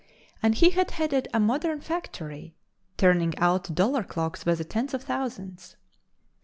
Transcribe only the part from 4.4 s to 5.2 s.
by the tens of